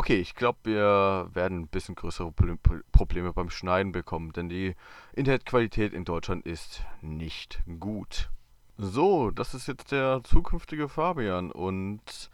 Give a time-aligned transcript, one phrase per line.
[0.00, 2.32] Okay, ich glaube, wir werden ein bisschen größere
[2.90, 4.74] Probleme beim Schneiden bekommen, denn die
[5.12, 8.30] Internetqualität in Deutschland ist nicht gut.
[8.78, 12.30] So, das ist jetzt der zukünftige Fabian und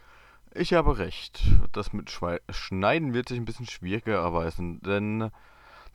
[0.54, 1.42] ich habe recht.
[1.72, 2.08] Das mit
[2.50, 5.32] Schneiden wird sich ein bisschen schwieriger erweisen, denn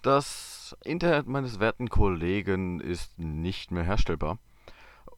[0.02, 4.40] das Internet meines werten Kollegen ist nicht mehr herstellbar.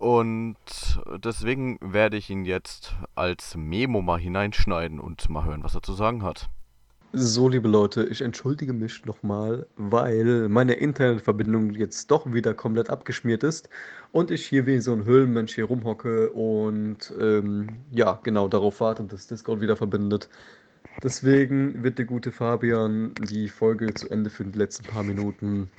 [0.04, 0.58] Und
[1.24, 5.94] deswegen werde ich ihn jetzt als Memo mal hineinschneiden und mal hören, was er zu
[5.94, 6.50] sagen hat.
[7.14, 13.44] So, liebe Leute, ich entschuldige mich nochmal, weil meine Internetverbindung jetzt doch wieder komplett abgeschmiert
[13.44, 13.70] ist
[14.12, 19.06] und ich hier wie so ein Höhlenmensch hier rumhocke und ähm, ja, genau darauf warte,
[19.06, 20.28] dass Discord wieder verbindet.
[21.02, 25.70] Deswegen wird der gute Fabian die Folge zu Ende für die letzten paar Minuten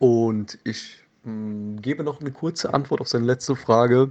[0.00, 4.10] und ich gebe noch eine kurze Antwort auf seine letzte Frage.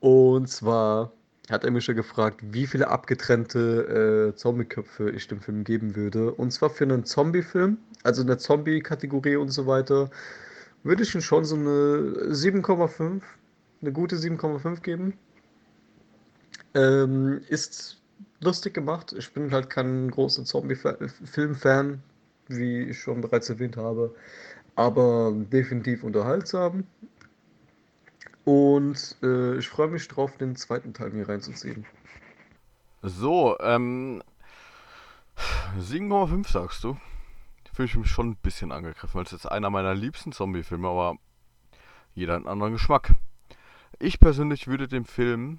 [0.00, 1.12] Und zwar
[1.50, 6.32] hat er mich ja gefragt, wie viele abgetrennte äh, Zombie-Köpfe ich dem Film geben würde.
[6.32, 10.10] Und zwar für einen Zombie-Film, also in der Zombie-Kategorie und so weiter,
[10.84, 13.22] würde ich ihm schon so eine 7,5,
[13.80, 15.14] eine gute 7,5 geben.
[16.74, 18.00] Ähm, ist
[18.40, 19.14] lustig gemacht.
[19.18, 22.02] Ich bin halt kein großer Zombie-Film-Fan,
[22.48, 24.14] wie ich schon bereits erwähnt habe
[24.74, 26.84] aber definitiv unterhaltsam.
[28.44, 31.86] Und äh, ich freue mich drauf, den zweiten Teil mir reinzuziehen.
[33.02, 34.22] So, ähm.
[35.78, 36.96] 7,5 sagst du?
[37.72, 41.16] Fühle ich mich schon ein bisschen angegriffen, es ist einer meiner liebsten Zombie-Filme, aber
[42.14, 43.14] jeder einen anderen Geschmack.
[43.98, 45.58] Ich persönlich würde dem Film,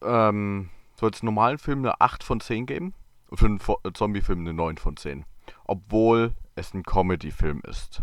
[0.00, 2.94] ähm, so als normalen Film eine 8 von 10 geben
[3.28, 5.26] und für einen Zombie-Film eine 9 von 10.
[5.66, 8.02] Obwohl es ein Comedy-Film ist.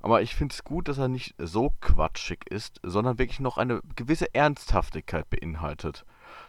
[0.00, 3.80] Aber ich finde es gut, dass er nicht so quatschig ist, sondern wirklich noch eine
[3.96, 6.04] gewisse Ernsthaftigkeit beinhaltet.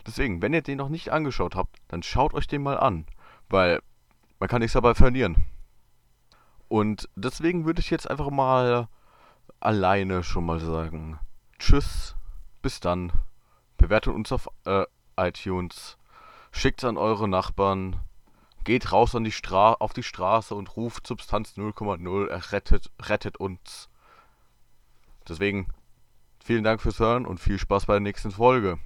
[0.06, 3.06] Deswegen, wenn ihr den noch nicht angeschaut habt, dann schaut euch den mal an,
[3.50, 3.82] weil
[4.40, 5.46] man kann nichts dabei verlieren.
[6.68, 8.88] Und deswegen würde ich jetzt einfach mal
[9.60, 11.20] alleine schon mal sagen,
[11.58, 12.16] tschüss,
[12.62, 13.12] bis dann,
[13.78, 14.86] bewertet uns auf äh,
[15.18, 15.98] iTunes,
[16.52, 17.98] schickt an eure Nachbarn,
[18.64, 23.38] Geht raus an die Stra auf die Straße und ruft Substanz 0,0, er rettet, rettet
[23.38, 23.90] uns.
[25.28, 25.68] Deswegen
[26.44, 28.80] vielen Dank fürs Hören und viel Spaß bei der nächsten Folge.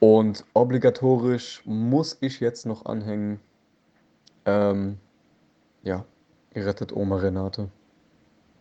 [0.00, 3.40] Und obligatorisch muss ich jetzt noch anhängen.
[4.44, 4.98] Ähm,
[5.82, 6.04] ja,
[6.54, 7.70] ihr rettet Oma Renate.